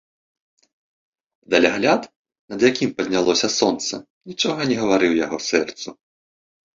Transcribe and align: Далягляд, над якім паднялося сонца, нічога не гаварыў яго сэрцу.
Далягляд, 1.53 2.07
над 2.53 2.59
якім 2.69 2.89
паднялося 3.01 3.47
сонца, 3.59 3.99
нічога 4.31 4.61
не 4.73 4.79
гаварыў 4.81 5.11
яго 5.25 5.37
сэрцу. 5.49 5.89